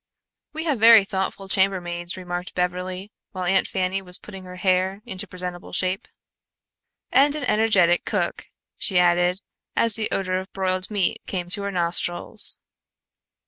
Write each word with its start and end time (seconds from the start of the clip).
"We 0.51 0.63
have 0.63 0.79
very 0.79 1.05
thoughtful 1.05 1.47
chambermaids," 1.47 2.17
remarked 2.17 2.55
Beverly 2.55 3.11
while 3.33 3.43
Aunt 3.43 3.67
Fanny 3.67 4.01
was 4.01 4.17
putting 4.17 4.45
her 4.45 4.55
hair 4.55 5.03
into 5.05 5.27
presentable 5.27 5.73
shape. 5.73 6.07
"And 7.11 7.35
an 7.35 7.43
energetic 7.43 8.03
cook," 8.03 8.47
she 8.79 8.97
added 8.97 9.41
as 9.75 9.93
the 9.97 10.09
odor 10.09 10.39
of 10.39 10.51
broiled 10.53 10.89
meat 10.89 11.21
came 11.27 11.51
to 11.51 11.61
her 11.61 11.71
nostrils. 11.71 12.57